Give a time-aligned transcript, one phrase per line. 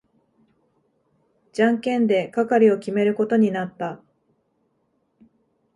[1.53, 4.01] じゃんけんで係を決めることになった。